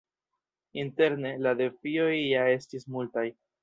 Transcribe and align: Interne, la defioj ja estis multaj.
Interne, 0.85 1.35
la 1.49 1.53
defioj 1.61 2.11
ja 2.19 2.51
estis 2.59 2.93
multaj. 2.99 3.33